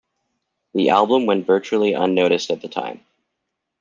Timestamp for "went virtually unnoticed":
1.27-2.49